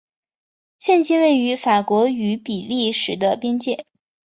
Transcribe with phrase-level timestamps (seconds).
[0.79, 3.85] 现今位于法国与比利时的边界。